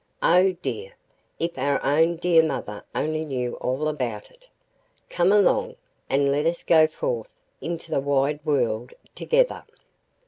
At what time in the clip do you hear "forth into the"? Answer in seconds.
6.87-8.01